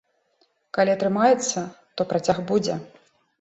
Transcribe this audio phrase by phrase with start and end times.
[0.77, 1.59] Калі атрымаецца,
[2.01, 2.75] то працяг будзе.